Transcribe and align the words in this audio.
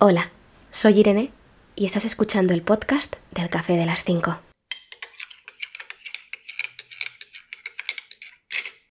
Hola, 0.00 0.30
soy 0.70 1.00
Irene 1.00 1.32
y 1.74 1.84
estás 1.84 2.04
escuchando 2.04 2.54
el 2.54 2.62
podcast 2.62 3.16
del 3.32 3.50
Café 3.50 3.76
de 3.76 3.84
las 3.84 4.04
5. 4.04 4.38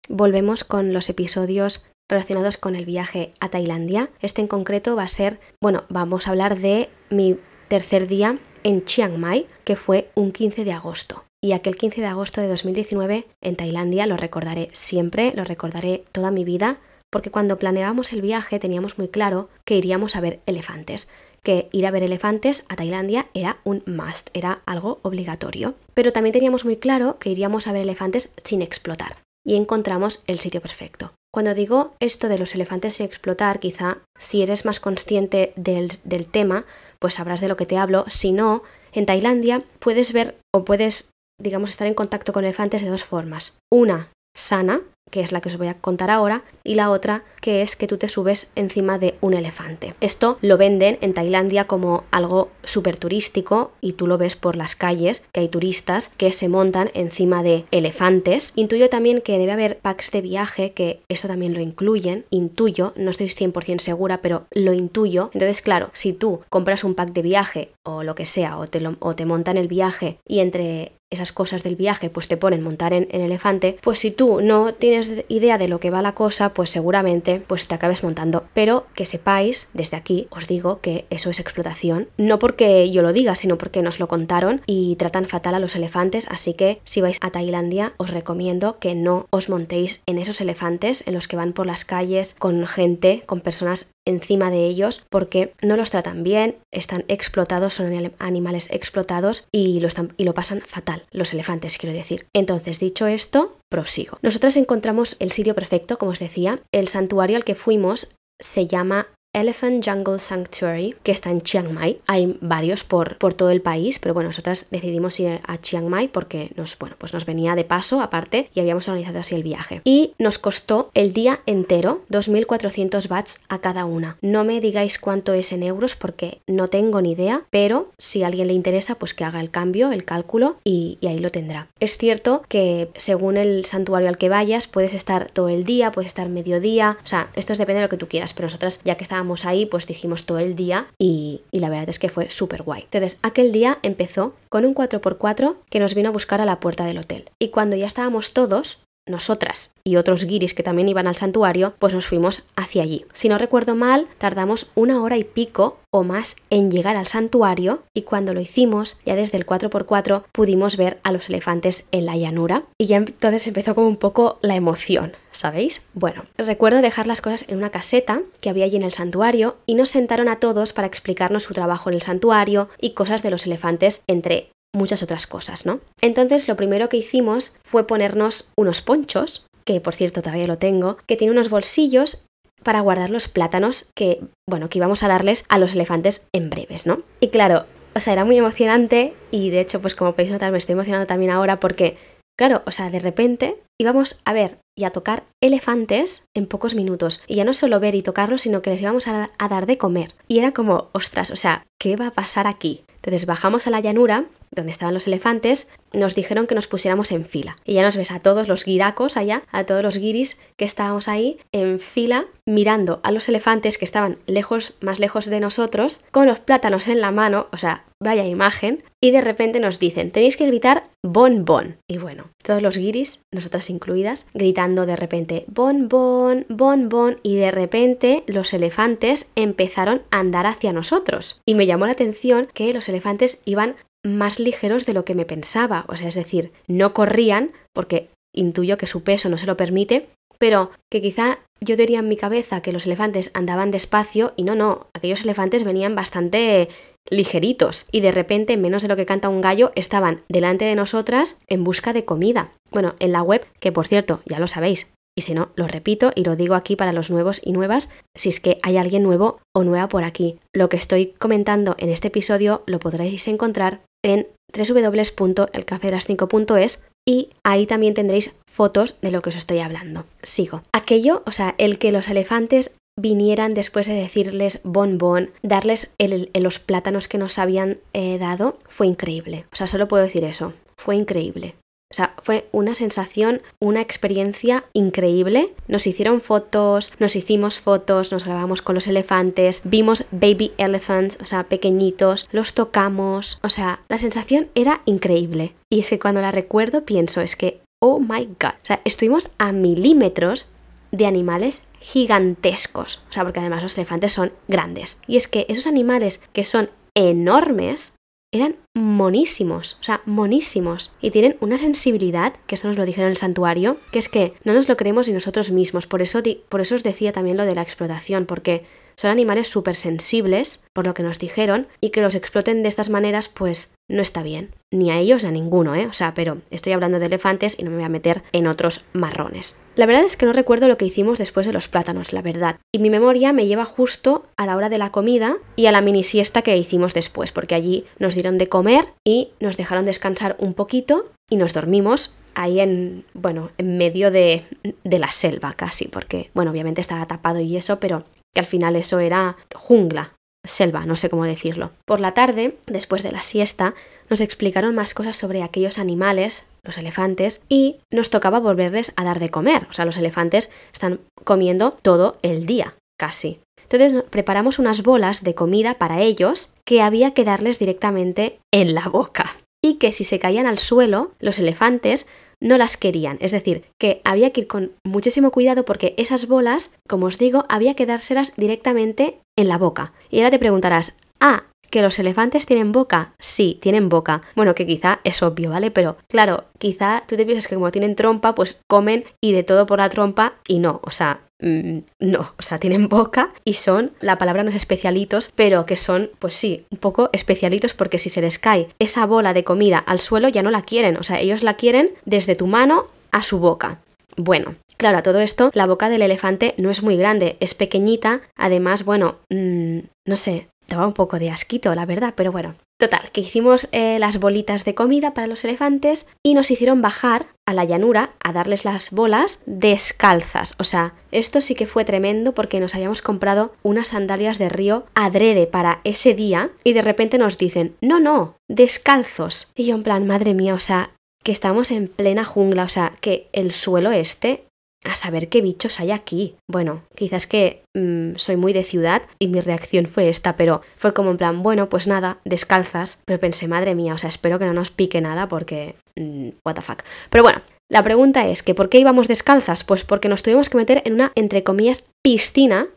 Volvemos 0.10 0.63
con 0.63 0.94
los 0.94 1.07
episodios 1.10 1.91
relacionados 2.10 2.57
con 2.57 2.76
el 2.76 2.86
viaje 2.86 3.36
a 3.39 3.49
Tailandia. 3.49 4.10
Este 4.20 4.41
en 4.41 4.47
concreto 4.47 4.96
va 4.96 5.04
a 5.04 5.07
ser, 5.07 5.39
bueno, 5.62 5.83
vamos 5.89 6.26
a 6.26 6.31
hablar 6.31 6.57
de 6.57 6.89
mi 7.12 7.38
tercer 7.68 8.08
día 8.08 8.40
en 8.64 8.84
Chiang 8.84 9.20
Mai, 9.20 9.46
que 9.64 9.76
fue 9.76 10.10
un 10.16 10.32
15 10.32 10.66
de 10.66 10.74
agosto. 10.74 11.24
Y 11.40 11.52
aquel 11.52 11.78
15 11.78 12.02
de 12.02 12.08
agosto 12.08 12.42
de 12.42 12.48
2019 12.48 13.28
en 13.42 13.56
Tailandia 13.56 14.08
lo 14.08 14.18
recordaré 14.18 14.70
siempre, 14.72 15.34
lo 15.36 15.44
recordaré 15.44 16.04
toda 16.12 16.32
mi 16.32 16.44
vida, 16.44 16.80
porque 17.12 17.32
cuando 17.32 17.60
planeábamos 17.60 18.14
el 18.14 18.22
viaje 18.22 18.60
teníamos 18.60 18.98
muy 18.98 19.08
claro 19.08 19.50
que 19.64 19.78
iríamos 19.78 20.16
a 20.16 20.22
ver 20.22 20.42
elefantes, 20.46 21.08
que 21.46 21.70
ir 21.72 21.86
a 21.86 21.92
ver 21.92 22.04
elefantes 22.04 22.66
a 22.68 22.76
Tailandia 22.76 23.27
era 23.34 23.59
un 23.63 23.84
must, 23.86 24.30
era 24.34 24.62
algo 24.66 25.00
obligatorio. 25.04 25.76
Pero 25.94 26.12
también 26.12 26.34
teníamos 26.34 26.66
muy 26.66 26.76
claro 26.77 27.18
que 27.20 27.30
iríamos 27.30 27.68
a 27.68 27.72
ver 27.72 27.84
elefantes 27.84 28.34
sin 28.44 28.62
explotar. 28.62 29.22
Y 29.46 29.55
encontramos 29.55 30.23
el 30.27 30.40
sitio 30.40 30.60
perfecto. 30.60 31.13
Cuando 31.32 31.54
digo 31.54 31.94
esto 31.99 32.27
de 32.30 32.40
los 32.40 32.55
elefantes 32.55 32.96
sin 32.96 33.05
explotar, 33.05 33.60
quizá 33.60 33.99
si 34.18 34.41
eres 34.41 34.66
más 34.66 34.80
consciente 34.80 35.54
del, 35.55 35.99
del 36.04 36.26
tema, 36.26 36.66
pues 36.99 37.13
sabrás 37.13 37.41
de 37.41 37.48
lo 37.48 37.58
que 37.58 37.68
te 37.68 37.77
hablo. 37.77 38.05
Si 38.08 38.32
no, 38.32 38.63
en 38.91 39.05
Tailandia 39.05 39.63
puedes 39.80 40.13
ver 40.13 40.38
o 40.54 40.66
puedes, 40.66 41.12
digamos, 41.40 41.70
estar 41.70 41.88
en 41.88 41.94
contacto 41.94 42.34
con 42.34 42.44
elefantes 42.44 42.82
de 42.82 42.90
dos 42.90 43.04
formas. 43.04 43.60
Una, 43.72 44.12
sana, 44.35 44.82
que 45.12 45.22
es 45.22 45.32
la 45.32 45.41
que 45.41 45.50
os 45.50 45.58
voy 45.58 45.68
a 45.68 45.76
contar 45.76 46.12
ahora, 46.12 46.44
y 46.64 46.76
la 46.76 46.90
otra 46.90 47.23
que 47.41 47.62
es 47.62 47.76
que 47.76 47.88
tú 47.88 47.98
te 47.98 48.09
subes 48.09 48.52
encima 48.55 48.98
de 48.98 49.16
un 49.22 49.34
elefante. 49.34 49.94
Esto 50.02 50.38
lo 50.41 50.58
venden 50.58 50.98
en 51.02 51.13
Tailandia 51.13 51.68
como 51.68 52.04
algo 52.12 52.50
súper 52.63 52.98
turístico 52.98 53.72
y 53.82 53.94
tú 53.94 54.08
lo 54.08 54.18
ves 54.18 54.36
por 54.36 54.55
las 54.55 54.76
calles, 54.76 55.26
que 55.32 55.41
hay 55.41 55.48
turistas 55.48 56.10
que 56.18 56.34
se 56.34 56.49
montan 56.49 56.90
encima 56.94 57.44
de 57.44 57.66
elefantes. 57.71 58.52
Intuyo 58.55 58.90
también 58.90 59.21
que 59.21 59.38
debe 59.38 59.52
haber 59.52 59.77
packs 59.77 60.12
de 60.12 60.21
viaje 60.21 60.71
que 60.71 61.02
eso 61.07 61.27
también 61.27 61.54
lo 61.54 61.62
incluyen, 61.62 62.26
intuyo, 62.32 62.94
no 62.96 63.12
estoy 63.12 63.27
100% 63.27 63.79
segura, 63.79 64.22
pero 64.22 64.47
lo 64.51 64.74
intuyo. 64.74 65.29
Entonces, 65.34 65.62
claro, 65.62 65.90
si 65.94 66.13
tú 66.13 66.41
compras 66.50 66.84
un 66.84 66.96
pack 66.96 67.13
de 67.13 67.22
viaje 67.22 67.72
o 67.84 68.03
lo 68.03 68.16
que 68.16 68.25
sea, 68.25 68.57
o 68.57 68.68
te, 68.68 68.81
o 69.00 69.16
te 69.16 69.25
montan 69.25 69.57
el 69.57 69.68
viaje 69.68 70.18
y 70.28 70.40
entre 70.40 70.94
esas 71.09 71.31
cosas 71.31 71.63
del 71.63 71.75
viaje 71.75 72.09
pues 72.09 72.28
te 72.28 72.38
ponen 72.38 72.63
montar 72.63 72.94
en, 72.94 73.07
elefante, 73.09 73.78
pues 73.81 74.00
si 74.00 74.11
tú 74.11 74.41
no 74.41 74.73
tienes 74.73 75.11
idea 75.28 75.57
de 75.57 75.67
lo 75.67 75.79
que 75.79 75.89
va 75.89 76.01
la 76.01 76.16
cosa, 76.16 76.53
pues 76.53 76.69
seguramente 76.69 77.41
pues 77.45 77.67
te 77.67 77.75
acabes 77.75 78.03
montando. 78.03 78.45
Pero 78.53 78.85
que 78.94 79.06
sepáis, 79.06 79.69
desde 79.73 79.97
aquí 79.97 80.28
os 80.29 80.47
digo 80.47 80.79
que 80.81 81.06
eso 81.09 81.29
es 81.29 81.39
explotación, 81.39 82.09
no 82.17 82.39
porque 82.39 82.89
yo 82.91 83.01
lo 83.01 83.13
diga, 83.13 83.35
sino 83.35 83.57
porque 83.57 83.81
nos 83.81 84.00
lo 84.00 84.07
contaron 84.07 84.61
y 84.66 84.95
tratan 84.97 85.28
fatal 85.28 85.56
a 85.56 85.59
los 85.59 85.75
elefantes, 85.75 86.28
así 86.29 86.53
que 86.53 86.81
si 86.83 87.01
vais 87.01 87.17
a 87.22 87.31
Tailandia 87.31 87.94
os 87.97 88.11
recomiendo 88.11 88.79
que 88.79 88.95
no 88.95 89.28
os 89.29 89.50
montéis 89.50 90.01
en 90.06 90.17
esos 90.17 90.41
elefantes 90.41 91.03
en 91.06 91.13
los 91.13 91.28
que 91.28 91.35
van 91.35 91.53
por 91.53 91.66
las 91.66 91.85
calles 91.85 92.33
con 92.33 92.66
gente, 92.67 93.23
con 93.25 93.41
personas 93.41 93.88
encima 94.06 94.51
de 94.51 94.66
ellos 94.66 95.03
porque 95.09 95.53
no 95.61 95.75
los 95.75 95.89
tratan 95.89 96.23
bien, 96.23 96.57
están 96.72 97.06
explotados, 97.07 97.73
son 97.73 98.13
animales 98.19 98.69
explotados 98.72 99.47
y 99.51 99.79
lo 99.79 100.33
pasan 100.33 100.61
fatal, 100.61 100.94
los 101.12 101.34
elefantes 101.34 101.78
quiero 101.78 101.96
decir. 101.96 102.28
Entonces, 102.34 102.79
dicho 102.79 103.07
esto, 103.07 103.57
prosigo. 103.69 104.18
Nosotras 104.22 104.57
encontramos 104.57 105.16
el 105.19 105.31
sitio 105.31 105.56
perfecto, 105.56 105.97
como 105.97 106.12
os 106.12 106.19
decía, 106.19 106.62
el 106.72 106.88
santuario 106.88 107.38
al 107.38 107.44
que 107.44 107.56
fuimos 107.56 108.16
se 108.40 108.68
llama 108.68 109.07
Elephant 109.36 109.86
Jungle 109.86 110.18
Sanctuary, 110.18 110.96
que 111.03 111.12
está 111.12 111.30
en 111.30 111.41
Chiang 111.41 111.74
Mai. 111.74 112.00
Hay 112.08 112.38
varios 112.40 112.86
por, 112.86 113.18
por 113.18 113.34
todo 113.34 113.50
el 113.50 113.62
país, 113.62 114.00
pero 114.00 114.14
bueno, 114.14 114.30
nosotras 114.30 114.68
decidimos 114.72 115.19
ir 115.19 115.41
a 115.46 115.58
Chiang 115.58 115.90
Mai 115.90 116.08
porque 116.08 116.53
nos, 116.56 116.80
bueno, 116.80 116.96
pues 116.97 117.14
nos 117.14 117.25
venía 117.25 117.53
de 117.56 117.66
paso 117.66 118.00
aparte 118.00 118.50
y 118.53 118.62
habíamos 118.62 118.88
organizado 118.88 119.19
así 119.19 119.35
el 119.35 119.44
viaje. 119.44 119.81
Y 119.84 120.13
nos 120.19 120.40
costó 120.40 120.90
el 120.94 121.12
día 121.12 121.41
entero 121.45 122.03
2.400 122.09 123.09
bahts 123.09 123.40
a 123.50 123.59
cada 123.59 123.84
una. 123.84 124.18
No 124.22 124.45
me 124.45 124.62
digáis 124.62 125.00
cuánto 125.00 125.34
es 125.34 125.51
en 125.51 125.63
euros 125.63 125.97
porque 125.97 126.40
no 126.47 126.69
tengo 126.69 127.01
ni 127.01 127.12
idea, 127.12 127.44
pero 127.50 127.91
si 127.97 128.24
a 128.24 128.28
alguien 128.28 128.47
le 128.47 128.53
interesa, 128.53 128.95
pues 128.95 129.13
que 129.13 129.25
haga 129.25 129.41
el 129.41 129.51
cambio, 129.51 129.91
el 129.91 130.06
cálculo 130.06 130.59
y, 130.63 130.97
y 131.01 131.07
ahí 131.07 131.19
lo 131.19 131.29
tendrá. 131.29 131.68
Es 131.81 131.97
cierto 131.97 132.44
que 132.47 132.90
según 132.95 133.35
el 133.35 133.66
santuario 133.66 134.07
al 134.07 134.18
que 134.18 134.29
vayas, 134.29 134.68
puedes 134.68 134.94
estar 134.94 135.29
todo 135.29 135.50
el 135.50 135.66
día, 135.66 135.91
puedes 135.91 136.07
estar 136.07 136.29
mediodía, 136.29 136.97
o 137.03 137.06
sea, 137.06 137.29
esto 137.35 137.53
depende 137.53 137.81
de 137.81 137.85
lo 137.85 137.90
que 137.90 137.97
tú 137.97 138.07
quieras, 138.07 138.34
pero 138.34 138.45
nosotras 138.45 138.79
ya 138.84 138.95
que 138.95 139.03
estábamos 139.03 139.25
ahí, 139.46 139.66
pues 139.66 139.88
dijimos 139.88 140.25
todo 140.25 140.40
el 140.40 140.56
día 140.56 140.88
y, 140.97 141.41
y 141.52 141.59
la 141.59 141.69
verdad 141.69 141.90
es 141.90 142.00
que 142.00 142.09
fue 142.09 142.30
súper 142.30 142.63
guay. 142.63 142.84
Entonces, 142.84 143.18
aquel 143.22 143.52
día 143.52 143.80
empezó 143.81 144.34
con 144.50 144.66
un 144.66 144.75
4x4 144.75 145.56
que 145.69 145.80
nos 145.80 145.96
vino 145.96 146.09
a 146.09 146.13
buscar 146.13 146.41
a 146.41 146.46
la 146.46 146.59
puerta 146.59 146.86
del 146.86 147.00
hotel. 147.00 147.30
Y 147.40 147.50
cuando 147.50 147.75
ya 147.75 147.88
estábamos 147.88 148.34
todos, 148.34 148.84
nosotras 149.07 149.71
y 149.83 149.97
otros 149.97 150.25
guiris 150.25 150.53
que 150.53 150.63
también 150.63 150.89
iban 150.89 151.07
al 151.07 151.16
santuario, 151.16 151.75
pues 151.77 151.93
nos 151.93 152.07
fuimos 152.07 152.43
hacia 152.55 152.83
allí. 152.83 153.05
Si 153.13 153.29
no 153.29 153.38
recuerdo 153.38 153.75
mal, 153.75 154.07
tardamos 154.17 154.71
una 154.73 155.01
hora 155.01 155.17
y 155.17 155.23
pico 155.23 155.77
o 155.91 156.03
más 156.03 156.35
en 156.49 156.71
llegar 156.71 156.97
al 156.97 157.07
santuario 157.07 157.83
y 157.94 158.01
cuando 158.01 158.33
lo 158.33 158.41
hicimos, 158.41 158.99
ya 159.05 159.15
desde 159.15 159.38
el 159.38 159.45
4x4 159.45 160.23
pudimos 160.31 160.75
ver 160.75 160.99
a 161.03 161.11
los 161.11 161.29
elefantes 161.29 161.85
en 161.91 162.05
la 162.05 162.17
llanura 162.17 162.63
y 162.77 162.88
ya 162.88 162.97
entonces 162.97 163.47
empezó 163.47 163.75
como 163.75 163.88
un 163.88 163.97
poco 163.97 164.39
la 164.41 164.55
emoción, 164.55 165.13
¿sabéis? 165.31 165.83
Bueno, 165.94 166.25
recuerdo 166.38 166.81
dejar 166.81 167.07
las 167.07 167.21
cosas 167.21 167.45
en 167.47 167.57
una 167.57 167.69
caseta 167.69 168.21
que 168.41 168.49
había 168.49 168.65
allí 168.65 168.77
en 168.77 168.83
el 168.83 168.91
santuario 168.91 169.55
y 169.65 169.75
nos 169.75 169.89
sentaron 169.89 170.27
a 170.27 170.39
todos 170.39 170.73
para 170.73 170.88
explicarnos 170.88 171.44
su 171.44 171.53
trabajo 171.53 171.89
en 171.89 171.95
el 171.95 172.01
santuario 172.01 172.69
y 172.81 172.91
cosas 172.91 173.23
de 173.23 173.31
los 173.31 173.45
elefantes 173.45 174.03
entre 174.07 174.49
muchas 174.75 175.03
otras 175.03 175.28
cosas, 175.28 175.66
¿no? 175.66 175.80
Entonces 176.02 176.47
lo 176.47 176.56
primero 176.56 176.90
que 176.90 176.97
hicimos 176.97 177.56
fue 177.63 177.88
ponernos 177.88 178.47
unos 178.58 178.81
ponchos, 178.81 179.47
que 179.66 179.81
por 179.81 179.94
cierto 179.94 180.22
todavía 180.22 180.47
lo 180.47 180.58
tengo, 180.58 180.97
que 181.08 181.16
tiene 181.16 181.31
unos 181.31 181.50
bolsillos 181.50 182.25
para 182.63 182.81
guardar 182.81 183.09
los 183.09 183.28
plátanos 183.28 183.88
que, 183.96 184.22
bueno, 184.50 184.69
que 184.69 184.80
íbamos 184.80 185.03
a 185.03 185.08
darles 185.08 185.46
a 185.50 185.58
los 185.58 185.74
elefantes 185.74 186.22
en 186.34 186.50
breves, 186.50 186.88
¿no? 186.88 187.03
Y 187.19 187.30
claro, 187.30 187.66
o 187.96 188.00
sea, 188.00 188.13
era 188.13 188.25
muy 188.25 188.38
emocionante 188.38 189.13
y 189.31 189.52
de 189.52 189.62
hecho, 189.62 189.81
pues 189.81 189.96
como 189.96 190.13
podéis 190.13 190.31
notar, 190.31 190.52
me 190.52 190.58
estoy 190.58 190.74
emocionando 190.74 191.07
también 191.07 191.31
ahora 191.31 191.59
porque, 191.59 191.97
claro, 192.38 192.62
o 192.66 192.72
sea, 192.72 192.90
de 192.90 193.00
repente 193.00 193.57
íbamos 193.80 194.19
a 194.25 194.34
ver 194.34 194.57
y 194.78 194.84
a 194.84 194.90
tocar 194.90 195.24
elefantes 195.42 196.25
en 196.36 196.47
pocos 196.47 196.75
minutos. 196.75 197.22
Y 197.28 197.36
ya 197.36 197.46
no 197.46 197.53
solo 197.53 197.80
ver 197.80 197.96
y 197.96 198.02
tocarlos, 198.02 198.42
sino 198.42 198.62
que 198.62 198.72
les 198.72 198.81
íbamos 198.81 199.07
a, 199.07 199.31
a 199.38 199.47
dar 199.47 199.66
de 199.66 199.78
comer. 199.78 200.13
Y 200.28 200.40
era 200.40 200.52
como, 200.52 200.90
ostras, 200.92 201.31
o 201.31 201.36
sea, 201.36 201.66
¿qué 201.80 201.96
va 201.96 202.07
a 202.07 202.12
pasar 202.12 202.47
aquí? 202.47 202.84
Entonces 202.97 203.25
bajamos 203.25 203.68
a 203.68 203.69
la 203.69 203.80
llanura, 203.80 204.25
donde 204.55 204.71
estaban 204.71 204.93
los 204.93 205.07
elefantes, 205.07 205.69
nos 205.93 206.16
dijeron 206.16 206.47
que 206.47 206.55
nos 206.55 206.67
pusiéramos 206.67 207.11
en 207.11 207.25
fila. 207.25 207.57
Y 207.66 207.73
ya 207.73 207.83
nos 207.83 207.97
ves 207.97 208.11
a 208.11 208.19
todos 208.19 208.47
los 208.47 208.66
guiracos 208.66 209.17
allá, 209.17 209.43
a 209.51 209.66
todos 209.66 209.83
los 209.83 209.97
guiris 209.97 210.39
que 210.57 210.66
estábamos 210.66 211.07
ahí 211.07 211.38
en 211.51 211.79
fila, 211.79 212.25
mirando 212.45 212.99
a 213.03 213.11
los 213.11 213.27
elefantes 213.29 213.77
que 213.77 213.85
estaban 213.85 214.17
lejos, 214.27 214.73
más 214.81 214.99
lejos 214.99 215.25
de 215.25 215.39
nosotros, 215.39 216.01
con 216.11 216.27
los 216.27 216.39
plátanos 216.39 216.88
en 216.88 217.01
la 217.01 217.11
mano, 217.11 217.47
o 217.51 217.57
sea, 217.57 217.85
vaya 217.99 218.25
imagen, 218.25 218.83
y 219.01 219.11
de 219.11 219.21
repente 219.21 219.59
nos 219.59 219.79
dicen, 219.79 220.11
tenéis 220.11 220.38
que 220.38 220.47
gritar 220.47 220.83
bon 221.03 221.45
bon. 221.45 221.77
Y 221.88 221.97
bueno, 221.97 222.25
todos 222.44 222.61
los 222.61 222.77
guiris, 222.77 223.21
nosotras 223.31 223.69
incluidas, 223.69 224.27
gritando 224.33 224.85
de 224.85 224.95
repente 224.95 225.45
bon 225.47 225.88
bon, 225.88 226.45
bon 226.49 226.89
bon, 226.89 227.17
y 227.23 227.35
de 227.35 227.51
repente 227.51 228.23
los 228.27 228.53
elefantes 228.53 229.29
empezaron 229.35 230.03
a 230.11 230.19
andar 230.19 230.45
hacia 230.45 230.73
nosotros. 230.73 231.41
Y 231.45 231.55
me 231.55 231.65
llamó 231.65 231.85
la 231.85 231.94
atención 231.94 232.47
que 232.53 232.73
los 232.73 232.89
elefantes 232.89 233.41
iban 233.45 233.75
más 234.05 234.39
ligeros 234.39 234.85
de 234.85 234.93
lo 234.93 235.03
que 235.03 235.16
me 235.16 235.25
pensaba, 235.25 235.85
o 235.88 235.97
sea, 235.97 236.07
es 236.07 236.16
decir, 236.16 236.51
no 236.67 236.93
corrían 236.93 237.51
porque 237.73 238.09
intuyo 238.33 238.77
que 238.77 238.88
su 238.88 239.03
peso 239.03 239.29
no 239.29 239.38
se 239.38 239.47
lo 239.47 239.57
permite, 239.57 240.09
pero 240.38 240.71
que 240.91 241.01
quizá 241.01 241.39
yo 241.61 241.75
diría 241.75 241.99
en 241.99 242.09
mi 242.09 242.17
cabeza 242.17 242.61
que 242.61 242.71
los 242.71 242.85
elefantes 242.85 243.31
andaban 243.33 243.71
despacio 243.71 244.33
y 244.35 244.44
no, 244.44 244.55
no, 244.55 244.88
aquellos 244.94 245.23
elefantes 245.23 245.63
venían 245.63 245.95
bastante 245.95 246.69
ligeritos 247.09 247.85
y 247.91 248.01
de 248.01 248.12
repente, 248.12 248.53
en 248.53 248.62
menos 248.62 248.81
de 248.81 248.89
lo 248.89 248.95
que 248.95 249.06
canta 249.06 249.30
un 249.30 249.41
gallo, 249.41 249.71
estaban 249.75 250.24
delante 250.27 250.65
de 250.65 250.75
nosotras 250.75 251.39
en 251.47 251.63
busca 251.63 251.94
de 251.94 252.06
comida. 252.06 252.51
Bueno, 252.71 252.95
en 253.00 253.12
la 253.12 253.21
web, 253.21 253.45
que 253.59 253.71
por 253.71 253.88
cierto, 253.88 254.21
ya 254.25 254.39
lo 254.39 254.47
sabéis, 254.47 254.94
y 255.17 255.21
si 255.21 255.33
no, 255.33 255.50
lo 255.56 255.65
repito 255.67 256.12
y 256.13 256.25
lo 256.25 256.35
digo 256.35 256.56
aquí 256.56 256.75
para 256.75 256.91
los 256.91 257.09
nuevos 257.09 257.39
y 257.44 257.53
nuevas, 257.53 257.89
si 258.15 258.29
es 258.29 258.39
que 258.39 258.59
hay 258.63 258.77
alguien 258.77 259.03
nuevo 259.03 259.39
o 259.53 259.63
nueva 259.63 259.88
por 259.88 260.03
aquí. 260.03 260.38
Lo 260.53 260.69
que 260.69 260.77
estoy 260.77 261.13
comentando 261.17 261.75
en 261.79 261.89
este 261.89 262.09
episodio 262.09 262.62
lo 262.65 262.79
podréis 262.79 263.27
encontrar 263.27 263.81
en 264.03 264.27
www.elcafedelas5.es 264.53 266.83
y 267.07 267.29
ahí 267.44 267.65
también 267.65 267.94
tendréis 267.94 268.35
fotos 268.47 269.00
de 269.01 269.12
lo 269.12 269.21
que 269.21 269.29
os 269.29 269.35
estoy 269.35 269.59
hablando. 269.59 270.06
Sigo. 270.21 270.63
Aquello, 270.73 271.23
o 271.25 271.31
sea, 271.31 271.56
el 271.57 271.79
que 271.79 271.91
los 271.91 272.09
elefantes 272.09 272.71
vinieran 272.97 273.53
después 273.53 273.88
de 273.88 273.94
decirles 273.94 274.61
bon 274.63 274.97
bon, 274.97 275.31
darles 275.44 275.94
los 276.33 276.59
plátanos 276.59 277.07
que 277.07 277.18
nos 277.18 277.39
habían 277.39 277.79
eh, 277.94 278.18
dado, 278.18 278.57
fue 278.68 278.88
increíble. 278.88 279.45
O 279.51 279.56
sea, 279.56 279.68
solo 279.68 279.88
puedo 279.88 280.03
decir 280.03 280.23
eso. 280.23 280.53
Fue 280.77 280.95
increíble. 280.95 281.56
O 281.91 281.95
sea, 281.95 282.15
fue 282.21 282.49
una 282.51 282.73
sensación, 282.73 283.41
una 283.59 283.81
experiencia 283.81 284.65
increíble. 284.73 285.53
Nos 285.67 285.85
hicieron 285.85 286.19
fotos, 286.19 286.91
nos 286.99 287.15
hicimos 287.15 287.59
fotos, 287.59 288.11
nos 288.11 288.25
grabamos 288.25 288.61
con 288.61 288.75
los 288.75 288.87
elefantes, 288.87 289.61
vimos 289.63 290.05
baby 290.11 290.51
elephants, 290.57 291.17
o 291.21 291.25
sea, 291.25 291.43
pequeñitos, 291.43 292.27
los 292.31 292.53
tocamos. 292.53 293.37
O 293.43 293.49
sea, 293.49 293.81
la 293.87 293.99
sensación 293.99 294.49
era 294.55 294.81
increíble. 294.85 295.53
Y 295.69 295.79
es 295.79 295.89
que 295.89 295.99
cuando 295.99 296.21
la 296.21 296.31
recuerdo 296.31 296.85
pienso, 296.85 297.21
es 297.21 297.35
que, 297.35 297.61
oh 297.81 297.99
my 297.99 298.25
god. 298.25 298.55
O 298.55 298.65
sea, 298.65 298.81
estuvimos 298.83 299.29
a 299.37 299.51
milímetros 299.51 300.49
de 300.91 301.05
animales 301.05 301.67
gigantescos. 301.79 303.01
O 303.09 303.13
sea, 303.13 303.23
porque 303.23 303.39
además 303.39 303.61
los 303.61 303.77
elefantes 303.77 304.13
son 304.13 304.33
grandes. 304.47 304.97
Y 305.07 305.17
es 305.17 305.27
que 305.27 305.45
esos 305.49 305.67
animales 305.67 306.21
que 306.33 306.45
son 306.45 306.69
enormes 306.95 307.93
eran 308.33 308.55
monísimos, 308.75 309.77
o 309.80 309.83
sea, 309.83 310.01
monísimos. 310.06 310.92
Y 311.01 311.10
tienen 311.10 311.38
una 311.39 311.57
sensibilidad, 311.57 312.33
que 312.45 312.56
esto 312.56 312.68
nos 312.68 312.77
lo 312.77 312.86
dijeron 312.86 313.07
en 313.07 313.12
el 313.12 313.18
santuario, 313.18 313.77
que 313.92 314.00
es 314.00 314.10
que 314.10 314.33
no 314.44 314.54
nos 314.54 314.69
lo 314.69 314.77
creemos 314.77 315.07
ni 315.07 315.13
nosotros 315.13 315.50
mismos. 315.50 315.88
Por 315.88 316.01
eso, 316.01 316.22
por 316.50 316.62
eso 316.62 316.75
os 316.75 316.83
decía 316.83 317.12
también 317.12 317.38
lo 317.38 317.45
de 317.45 317.56
la 317.56 317.63
explotación, 317.63 318.25
porque 318.25 318.66
son 318.95 319.12
animales 319.12 319.50
súper 319.50 319.75
sensibles, 319.75 320.66
por 320.74 320.86
lo 320.86 320.94
que 320.94 321.04
nos 321.04 321.19
dijeron, 321.19 321.68
y 321.81 321.89
que 321.89 322.01
los 322.01 322.16
exploten 322.16 322.63
de 322.63 322.69
estas 322.69 322.89
maneras, 322.89 323.30
pues 323.30 323.74
no 323.88 324.01
está 324.01 324.24
bien. 324.24 324.51
Ni 324.72 324.89
a 324.89 324.98
ellos 324.98 325.24
ni 325.24 325.30
a 325.30 325.31
ninguno, 325.31 325.75
¿eh? 325.75 325.88
O 325.88 325.94
sea, 325.94 326.13
pero 326.13 326.42
estoy 326.50 326.74
hablando 326.74 327.00
de 327.00 327.06
elefantes 327.06 327.56
y 327.57 327.63
no 327.63 327.69
me 327.69 327.78
voy 327.78 327.86
a 327.86 327.89
meter 327.89 328.24
en 328.31 328.48
otros 328.48 328.83
marrones. 328.94 329.56
La 329.75 329.86
verdad 329.86 330.06
es 330.06 330.18
que 330.18 330.25
no 330.25 330.31
recuerdo 330.31 330.68
lo 330.68 330.78
que 330.78 330.86
hicimos 330.86 331.18
después 331.18 331.45
de 331.45 331.54
los 331.54 331.68
plátanos, 331.68 332.13
la 332.13 332.21
verdad. 332.21 332.57
Y 332.74 332.80
mi 332.80 332.89
memoria 332.89 333.33
me 333.33 333.45
lleva 333.45 333.66
justo 333.66 334.24
a 334.38 334.45
la 334.45 334.56
hora 334.56 334.69
de 334.69 334.78
la 334.78 334.92
comida 334.92 335.38
y 335.56 335.68
a 335.68 335.71
la 335.71 335.81
mini 335.81 336.04
siesta 336.04 336.42
que 336.42 336.57
hicimos 336.57 336.94
después, 336.94 337.31
porque 337.31 337.56
allí 337.56 337.86
nos 338.00 338.16
dieron 338.16 338.38
de 338.38 338.48
comer 338.48 338.64
y 339.03 339.31
nos 339.39 339.57
dejaron 339.57 339.85
descansar 339.85 340.35
un 340.39 340.53
poquito 340.53 341.12
y 341.29 341.38
nos 341.38 341.53
dormimos 341.53 342.15
ahí 342.35 342.59
en, 342.59 343.06
bueno, 343.13 343.51
en 343.57 343.77
medio 343.77 344.12
de, 344.12 344.44
de 344.83 345.00
la 345.00 345.12
selva 345.12 345.53
casi, 345.53 345.88
porque, 345.88 346.29
bueno, 346.33 346.51
obviamente 346.51 346.81
estaba 346.81 347.06
tapado 347.06 347.39
y 347.39 347.56
eso, 347.56 347.79
pero 347.79 348.03
que 348.33 348.41
al 348.41 348.45
final 348.45 348.75
eso 348.75 349.00
era 349.00 349.38
jungla, 349.53 350.13
selva, 350.44 350.85
no 350.85 350.95
sé 350.95 351.09
cómo 351.09 351.25
decirlo. 351.25 351.71
Por 351.85 352.00
la 352.00 352.13
tarde, 352.13 352.57
después 352.67 353.03
de 353.03 353.12
la 353.12 353.21
siesta, 353.21 353.73
nos 354.09 354.21
explicaron 354.21 354.75
más 354.75 354.94
cosas 354.94 355.15
sobre 355.15 355.44
aquellos 355.44 355.79
animales, 355.79 356.47
los 356.63 356.77
elefantes, 356.77 357.41
y 357.50 357.77
nos 357.91 358.09
tocaba 358.09 358.39
volverles 358.39 358.94
a 358.95 359.03
dar 359.03 359.19
de 359.19 359.29
comer. 359.29 359.68
O 359.69 359.73
sea, 359.73 359.85
los 359.85 359.97
elefantes 359.97 360.51
están 360.73 361.00
comiendo 361.23 361.77
todo 361.81 362.18
el 362.21 362.45
día, 362.45 362.75
casi. 362.97 363.39
Entonces 363.69 364.03
preparamos 364.09 364.59
unas 364.59 364.83
bolas 364.83 365.23
de 365.23 365.35
comida 365.35 365.75
para 365.75 366.01
ellos 366.01 366.53
que 366.65 366.81
había 366.81 367.12
que 367.12 367.25
darles 367.25 367.59
directamente 367.59 368.39
en 368.51 368.73
la 368.75 368.88
boca. 368.89 369.35
Y 369.63 369.75
que 369.75 369.91
si 369.91 370.03
se 370.03 370.19
caían 370.19 370.45
al 370.45 370.59
suelo, 370.59 371.12
los 371.19 371.39
elefantes 371.39 372.06
no 372.39 372.57
las 372.57 372.77
querían. 372.77 373.17
Es 373.21 373.31
decir, 373.31 373.65
que 373.79 374.01
había 374.03 374.31
que 374.31 374.41
ir 374.41 374.47
con 374.47 374.73
muchísimo 374.83 375.31
cuidado 375.31 375.65
porque 375.65 375.95
esas 375.97 376.27
bolas, 376.27 376.75
como 376.88 377.07
os 377.07 377.17
digo, 377.17 377.45
había 377.50 377.73
que 377.73 377.85
dárselas 377.85 378.33
directamente 378.35 379.19
en 379.35 379.47
la 379.47 379.57
boca. 379.57 379.94
Y 380.09 380.19
ahora 380.19 380.31
te 380.31 380.39
preguntarás, 380.39 380.95
ah, 381.19 381.45
¿Que 381.69 381.81
los 381.81 382.00
elefantes 382.00 382.45
tienen 382.45 382.71
boca? 382.71 383.15
Sí, 383.19 383.59
tienen 383.61 383.89
boca. 383.89 384.21
Bueno, 384.35 384.56
que 384.56 384.65
quizá 384.65 385.00
es 385.03 385.21
obvio, 385.23 385.50
¿vale? 385.50 385.71
Pero 385.71 385.97
claro, 386.07 386.45
quizá 386.57 387.03
tú 387.07 387.15
te 387.18 387.25
piensas 387.25 387.47
que 387.47 387.56
como 387.56 387.71
tienen 387.71 387.95
trompa, 387.95 388.35
pues 388.35 388.61
comen 388.69 389.03
y 389.21 389.33
de 389.33 389.44
todo 389.44 389.65
por 389.65 389.79
la 389.79 389.89
trompa 389.89 390.35
y 390.47 390.59
no, 390.59 390.79
o 390.83 390.91
sea, 390.91 391.21
no, 391.39 392.33
o 392.37 392.41
sea, 392.41 392.59
tienen 392.59 392.87
boca 392.87 393.33
y 393.43 393.53
son, 393.53 393.91
la 393.99 394.17
palabra 394.17 394.43
no 394.43 394.49
es 394.49 394.55
especialitos, 394.55 395.31
pero 395.35 395.65
que 395.65 395.77
son, 395.77 396.09
pues 396.19 396.33
sí, 396.33 396.65
un 396.71 396.77
poco 396.77 397.09
especialitos 397.13 397.73
porque 397.73 397.99
si 397.99 398.09
se 398.09 398.21
les 398.21 398.39
cae 398.39 398.69
esa 398.79 399.05
bola 399.05 399.33
de 399.33 399.43
comida 399.43 399.77
al 399.79 399.99
suelo 399.99 400.29
ya 400.29 400.43
no 400.43 400.51
la 400.51 400.61
quieren, 400.61 400.97
o 400.97 401.03
sea, 401.03 401.19
ellos 401.19 401.43
la 401.43 401.55
quieren 401.55 401.91
desde 402.05 402.35
tu 402.35 402.47
mano 402.47 402.87
a 403.11 403.23
su 403.23 403.39
boca. 403.39 403.79
Bueno, 404.17 404.55
Claro, 404.77 404.97
a 404.97 405.03
todo 405.03 405.21
esto, 405.21 405.51
la 405.53 405.67
boca 405.67 405.89
del 405.89 406.01
elefante 406.01 406.53
no 406.57 406.69
es 406.69 406.83
muy 406.83 406.97
grande, 406.97 407.37
es 407.39 407.53
pequeñita, 407.53 408.21
además, 408.35 408.83
bueno, 408.83 409.19
mm, 409.29 409.79
no 410.05 410.17
sé, 410.17 410.49
daba 410.67 410.85
un 410.85 410.93
poco 410.93 411.17
de 411.17 411.29
asquito, 411.29 411.73
la 411.75 411.85
verdad, 411.85 412.13
pero 412.15 412.31
bueno. 412.31 412.55
Total, 412.77 413.10
que 413.12 413.22
hicimos 413.22 413.69
eh, 413.72 414.00
las 414.00 414.19
bolitas 414.19 414.66
de 414.66 414.75
comida 414.75 415.13
para 415.13 415.27
los 415.27 415.45
elefantes 415.45 416.07
y 416.24 416.33
nos 416.33 416.51
hicieron 416.51 416.81
bajar 416.81 417.27
a 417.45 417.54
la 417.54 417.63
llanura 417.63 418.16
a 418.22 418.33
darles 418.33 418.66
las 418.66 418.92
bolas 418.92 419.42
descalzas. 419.45 420.56
O 420.60 420.66
sea, 420.66 420.94
esto 421.12 421.39
sí 421.39 421.56
que 421.56 421.68
fue 421.68 421.86
tremendo 421.86 422.33
porque 422.33 422.60
nos 422.60 422.75
habíamos 422.75 423.01
comprado 423.01 423.54
unas 423.63 423.89
sandalias 423.89 424.39
de 424.39 424.50
río 424.50 424.86
adrede 424.94 425.48
para 425.48 425.80
ese 425.86 426.13
día 426.13 426.51
y 426.66 426.74
de 426.74 426.81
repente 426.81 427.18
nos 427.18 427.38
dicen, 427.38 427.77
no, 427.80 428.01
no, 428.01 428.36
descalzos. 428.50 429.51
Y 429.56 429.68
yo 429.68 429.75
en 429.75 429.83
plan, 429.83 430.06
madre 430.06 430.33
mía, 430.33 430.54
o 430.54 430.60
sea, 430.60 430.92
que 431.24 431.31
estamos 431.31 431.71
en 431.71 431.88
plena 431.88 432.25
jungla, 432.25 432.63
o 432.63 432.69
sea, 432.69 432.92
que 433.00 433.30
el 433.31 433.51
suelo 433.54 433.94
este 433.94 434.44
a 434.85 434.95
saber 434.95 435.29
qué 435.29 435.41
bichos 435.41 435.79
hay 435.79 435.91
aquí. 435.91 436.35
Bueno, 436.49 436.83
quizás 436.95 437.27
que 437.27 437.63
mm, 437.75 438.15
soy 438.15 438.37
muy 438.37 438.53
de 438.53 438.63
ciudad 438.63 439.01
y 439.19 439.27
mi 439.27 439.41
reacción 439.41 439.87
fue 439.87 440.09
esta, 440.09 440.37
pero 440.37 440.61
fue 440.75 440.93
como 440.93 441.11
en 441.11 441.17
plan, 441.17 441.43
bueno, 441.43 441.67
pues 441.69 441.87
nada, 441.87 442.19
descalzas, 442.23 443.01
pero 443.05 443.19
pensé, 443.19 443.47
madre 443.47 443.75
mía, 443.75 443.93
o 443.93 443.97
sea, 443.97 444.09
espero 444.09 444.39
que 444.39 444.45
no 444.45 444.53
nos 444.53 444.71
pique 444.71 445.01
nada 445.01 445.27
porque... 445.27 445.75
Mm, 445.97 446.29
what 446.45 446.55
the 446.55 446.61
fuck. 446.61 446.83
Pero 447.09 447.23
bueno, 447.23 447.41
la 447.69 447.83
pregunta 447.83 448.27
es 448.27 448.43
que 448.43 448.53
¿por 448.53 448.69
qué 448.69 448.79
íbamos 448.79 449.07
descalzas? 449.07 449.63
Pues 449.63 449.83
porque 449.83 450.07
nos 450.07 450.23
tuvimos 450.23 450.49
que 450.49 450.57
meter 450.57 450.81
en 450.85 450.93
una, 450.93 451.11
entre 451.15 451.43
comillas, 451.43 451.85
piscina, 452.03 452.67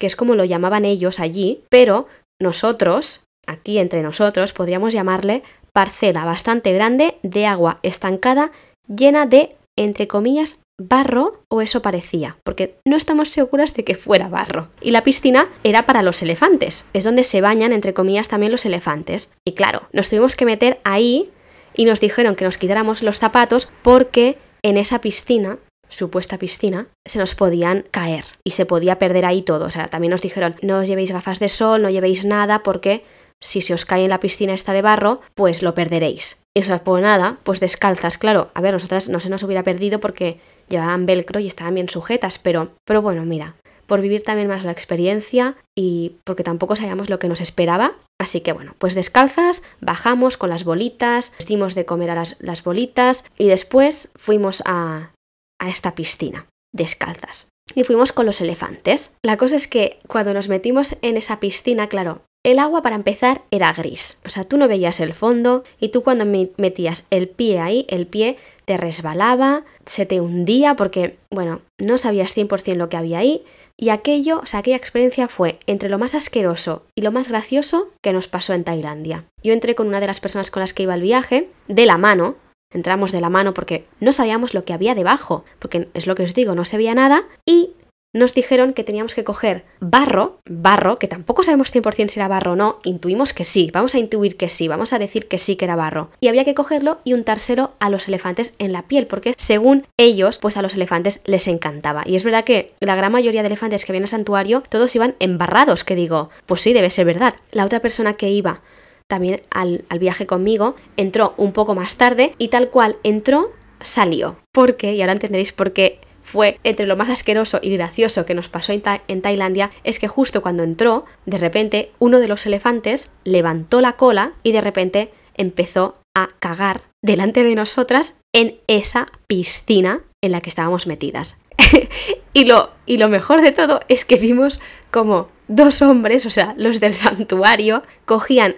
que 0.00 0.06
es 0.06 0.16
como 0.16 0.34
lo 0.34 0.44
llamaban 0.44 0.84
ellos 0.84 1.20
allí, 1.20 1.62
pero 1.70 2.08
nosotros, 2.40 3.20
aquí 3.46 3.78
entre 3.78 4.02
nosotros, 4.02 4.52
podríamos 4.52 4.92
llamarle 4.92 5.42
parcela 5.72 6.24
bastante 6.24 6.72
grande 6.72 7.18
de 7.22 7.46
agua 7.46 7.78
estancada 7.82 8.50
llena 8.88 9.26
de, 9.26 9.56
entre 9.78 10.08
comillas, 10.08 10.58
barro 10.88 11.44
o 11.48 11.62
eso 11.62 11.82
parecía, 11.82 12.36
porque 12.44 12.76
no 12.84 12.96
estamos 12.96 13.28
seguras 13.28 13.74
de 13.74 13.84
que 13.84 13.94
fuera 13.94 14.28
barro. 14.28 14.68
Y 14.80 14.90
la 14.90 15.02
piscina 15.02 15.48
era 15.64 15.86
para 15.86 16.02
los 16.02 16.22
elefantes, 16.22 16.86
es 16.92 17.04
donde 17.04 17.24
se 17.24 17.40
bañan, 17.40 17.72
entre 17.72 17.94
comillas, 17.94 18.28
también 18.28 18.52
los 18.52 18.66
elefantes. 18.66 19.32
Y 19.44 19.52
claro, 19.52 19.88
nos 19.92 20.08
tuvimos 20.08 20.36
que 20.36 20.46
meter 20.46 20.80
ahí 20.84 21.30
y 21.74 21.84
nos 21.84 22.00
dijeron 22.00 22.34
que 22.34 22.44
nos 22.44 22.58
quitáramos 22.58 23.02
los 23.02 23.18
zapatos 23.18 23.70
porque 23.82 24.38
en 24.62 24.76
esa 24.76 25.00
piscina 25.00 25.58
supuesta 25.92 26.38
piscina, 26.38 26.86
se 27.04 27.18
nos 27.18 27.34
podían 27.34 27.84
caer 27.90 28.24
y 28.44 28.52
se 28.52 28.66
podía 28.66 28.98
perder 28.98 29.26
ahí 29.26 29.42
todo. 29.42 29.66
O 29.66 29.70
sea, 29.70 29.86
también 29.88 30.10
nos 30.10 30.22
dijeron, 30.22 30.56
no 30.62 30.78
os 30.78 30.88
llevéis 30.88 31.12
gafas 31.12 31.38
de 31.38 31.48
sol, 31.48 31.82
no 31.82 31.90
llevéis 31.90 32.24
nada 32.24 32.62
porque 32.62 33.04
si 33.40 33.60
se 33.60 33.74
os 33.74 33.84
cae 33.84 34.04
en 34.04 34.10
la 34.10 34.20
piscina 34.20 34.54
esta 34.54 34.72
de 34.72 34.82
barro, 34.82 35.20
pues 35.34 35.62
lo 35.62 35.74
perderéis. 35.74 36.44
Y 36.54 36.60
os 36.60 36.80
pues 36.80 37.02
nada, 37.02 37.38
pues 37.42 37.60
descalzas, 37.60 38.18
claro. 38.18 38.50
A 38.54 38.60
ver, 38.60 38.72
nosotras 38.72 39.08
no 39.08 39.20
se 39.20 39.30
nos 39.30 39.42
hubiera 39.42 39.62
perdido 39.62 40.00
porque 40.00 40.40
llevaban 40.68 41.06
velcro 41.06 41.40
y 41.40 41.46
estaban 41.46 41.74
bien 41.74 41.88
sujetas, 41.88 42.38
pero, 42.38 42.72
pero 42.84 43.02
bueno, 43.02 43.24
mira, 43.24 43.56
por 43.86 44.00
vivir 44.00 44.22
también 44.22 44.48
más 44.48 44.64
la 44.64 44.72
experiencia 44.72 45.56
y 45.76 46.16
porque 46.24 46.44
tampoco 46.44 46.76
sabíamos 46.76 47.10
lo 47.10 47.18
que 47.18 47.28
nos 47.28 47.40
esperaba. 47.40 47.92
Así 48.18 48.40
que 48.40 48.52
bueno, 48.52 48.74
pues 48.78 48.94
descalzas, 48.94 49.62
bajamos 49.80 50.36
con 50.36 50.50
las 50.50 50.64
bolitas, 50.64 51.34
dimos 51.46 51.74
de 51.74 51.84
comer 51.84 52.10
a 52.10 52.14
las, 52.14 52.36
las 52.40 52.62
bolitas 52.64 53.24
y 53.36 53.48
después 53.48 54.10
fuimos 54.14 54.62
a, 54.64 55.12
a 55.58 55.68
esta 55.68 55.94
piscina, 55.94 56.46
descalzas. 56.72 57.48
Y 57.74 57.84
fuimos 57.84 58.12
con 58.12 58.26
los 58.26 58.40
elefantes. 58.40 59.16
La 59.22 59.36
cosa 59.36 59.56
es 59.56 59.66
que 59.66 59.98
cuando 60.06 60.34
nos 60.34 60.48
metimos 60.48 60.96
en 61.02 61.16
esa 61.16 61.40
piscina, 61.40 61.88
claro, 61.88 62.22
el 62.44 62.58
agua 62.58 62.82
para 62.82 62.96
empezar 62.96 63.44
era 63.52 63.72
gris, 63.72 64.18
o 64.24 64.28
sea, 64.28 64.42
tú 64.42 64.56
no 64.56 64.66
veías 64.66 64.98
el 64.98 65.14
fondo 65.14 65.62
y 65.78 65.90
tú 65.90 66.02
cuando 66.02 66.24
metías 66.24 67.06
el 67.10 67.28
pie 67.28 67.60
ahí, 67.60 67.86
el 67.88 68.08
pie 68.08 68.36
te 68.64 68.76
resbalaba, 68.76 69.64
se 69.86 70.06
te 70.06 70.20
hundía 70.20 70.76
porque, 70.76 71.18
bueno, 71.30 71.62
no 71.78 71.98
sabías 71.98 72.36
100% 72.36 72.76
lo 72.76 72.88
que 72.88 72.96
había 72.96 73.18
ahí 73.18 73.44
y 73.76 73.88
aquello, 73.88 74.40
o 74.40 74.46
sea, 74.46 74.60
aquella 74.60 74.76
experiencia 74.76 75.28
fue 75.28 75.58
entre 75.66 75.88
lo 75.88 75.98
más 75.98 76.14
asqueroso 76.14 76.84
y 76.94 77.02
lo 77.02 77.12
más 77.12 77.28
gracioso 77.28 77.88
que 78.00 78.12
nos 78.12 78.28
pasó 78.28 78.52
en 78.54 78.64
Tailandia. 78.64 79.24
Yo 79.42 79.52
entré 79.52 79.74
con 79.74 79.88
una 79.88 80.00
de 80.00 80.06
las 80.06 80.20
personas 80.20 80.50
con 80.50 80.60
las 80.60 80.72
que 80.72 80.84
iba 80.84 80.94
al 80.94 81.02
viaje, 81.02 81.48
de 81.68 81.86
la 81.86 81.98
mano, 81.98 82.36
entramos 82.70 83.12
de 83.12 83.20
la 83.20 83.30
mano 83.30 83.54
porque 83.54 83.86
no 84.00 84.12
sabíamos 84.12 84.54
lo 84.54 84.64
que 84.64 84.72
había 84.72 84.94
debajo, 84.94 85.44
porque 85.58 85.88
es 85.94 86.06
lo 86.06 86.14
que 86.14 86.22
os 86.22 86.34
digo, 86.34 86.54
no 86.54 86.64
se 86.64 86.76
veía 86.76 86.94
nada 86.94 87.24
y 87.44 87.70
nos 88.12 88.34
dijeron 88.34 88.72
que 88.74 88.84
teníamos 88.84 89.14
que 89.14 89.24
coger 89.24 89.64
barro, 89.80 90.40
barro, 90.48 90.96
que 90.96 91.08
tampoco 91.08 91.42
sabemos 91.42 91.74
100% 91.74 92.08
si 92.08 92.18
era 92.18 92.28
barro 92.28 92.52
o 92.52 92.56
no, 92.56 92.78
intuimos 92.84 93.32
que 93.32 93.44
sí, 93.44 93.70
vamos 93.72 93.94
a 93.94 93.98
intuir 93.98 94.36
que 94.36 94.48
sí, 94.48 94.68
vamos 94.68 94.92
a 94.92 94.98
decir 94.98 95.28
que 95.28 95.38
sí 95.38 95.56
que 95.56 95.64
era 95.64 95.76
barro. 95.76 96.10
Y 96.20 96.28
había 96.28 96.44
que 96.44 96.54
cogerlo 96.54 96.98
y 97.04 97.14
untárselo 97.14 97.72
a 97.80 97.88
los 97.88 98.08
elefantes 98.08 98.54
en 98.58 98.72
la 98.72 98.82
piel, 98.82 99.06
porque 99.06 99.32
según 99.36 99.86
ellos, 99.96 100.38
pues 100.38 100.56
a 100.56 100.62
los 100.62 100.74
elefantes 100.74 101.20
les 101.24 101.48
encantaba. 101.48 102.02
Y 102.06 102.16
es 102.16 102.24
verdad 102.24 102.44
que 102.44 102.74
la 102.80 102.96
gran 102.96 103.12
mayoría 103.12 103.42
de 103.42 103.48
elefantes 103.48 103.84
que 103.84 103.92
vienen 103.92 104.04
al 104.04 104.08
santuario, 104.08 104.62
todos 104.68 104.94
iban 104.94 105.14
embarrados, 105.18 105.84
que 105.84 105.94
digo, 105.94 106.30
pues 106.46 106.60
sí, 106.60 106.72
debe 106.72 106.90
ser 106.90 107.06
verdad. 107.06 107.34
La 107.50 107.64
otra 107.64 107.80
persona 107.80 108.14
que 108.14 108.30
iba 108.30 108.60
también 109.06 109.42
al, 109.50 109.84
al 109.88 109.98
viaje 109.98 110.26
conmigo 110.26 110.76
entró 110.96 111.34
un 111.36 111.52
poco 111.52 111.74
más 111.74 111.96
tarde 111.96 112.34
y 112.38 112.48
tal 112.48 112.70
cual 112.70 112.96
entró, 113.02 113.52
salió. 113.80 114.36
¿Por 114.52 114.76
qué? 114.76 114.94
Y 114.94 115.00
ahora 115.00 115.12
entenderéis 115.12 115.52
por 115.52 115.72
qué 115.72 115.98
fue 116.22 116.58
entre 116.64 116.86
lo 116.86 116.96
más 116.96 117.10
asqueroso 117.10 117.58
y 117.62 117.72
gracioso 117.76 118.24
que 118.24 118.34
nos 118.34 118.48
pasó 118.48 118.72
en, 118.72 119.22
Tailandia 119.22 119.70
es 119.84 119.98
que 119.98 120.08
justo 120.08 120.42
cuando 120.42 120.62
entró, 120.62 121.04
de 121.26 121.38
repente 121.38 121.90
uno 121.98 122.20
de 122.20 122.28
los 122.28 122.46
elefantes 122.46 123.10
levantó 123.24 123.80
la 123.80 123.94
cola 123.94 124.32
y 124.42 124.52
de 124.52 124.60
repente 124.60 125.10
empezó 125.34 125.98
a 126.14 126.28
cagar 126.38 126.82
delante 127.02 127.42
de 127.42 127.54
nosotras 127.54 128.20
en 128.32 128.58
esa 128.66 129.06
piscina 129.26 130.02
en 130.22 130.32
la 130.32 130.40
que 130.40 130.50
estábamos 130.50 130.86
metidas. 130.86 131.38
y, 132.32 132.44
lo, 132.44 132.70
y 132.86 132.98
lo 132.98 133.08
mejor 133.08 133.42
de 133.42 133.52
todo 133.52 133.80
es 133.88 134.04
que 134.04 134.16
vimos 134.16 134.60
como 134.90 135.28
dos 135.48 135.82
hombres, 135.82 136.26
o 136.26 136.30
sea, 136.30 136.54
los 136.56 136.80
del 136.80 136.94
santuario, 136.94 137.82
cogían 138.04 138.56